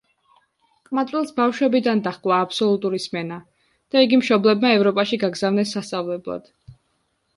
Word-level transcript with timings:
ყმაწვილს 0.87 1.33
ბავშვობიდან 1.39 2.01
დაჰყვა 2.07 2.39
აბსოლუტური 2.47 3.01
სმენა 3.05 3.39
და 3.95 4.03
იგი 4.07 4.21
მშობლებმა 4.23 4.73
ევროპაში 4.79 5.21
გაგზავნეს 5.25 5.77
სასწავლებლად. 5.79 6.53